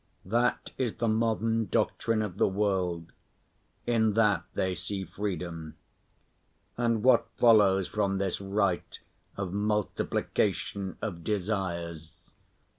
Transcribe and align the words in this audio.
That 0.25 0.71
is 0.79 0.95
the 0.95 1.07
modern 1.07 1.67
doctrine 1.67 2.23
of 2.23 2.39
the 2.39 2.47
world. 2.47 3.11
In 3.85 4.13
that 4.15 4.45
they 4.55 4.73
see 4.73 5.03
freedom. 5.05 5.75
And 6.75 7.03
what 7.03 7.27
follows 7.37 7.87
from 7.87 8.17
this 8.17 8.41
right 8.41 8.99
of 9.37 9.53
multiplication 9.53 10.97
of 11.03 11.23
desires? 11.23 12.25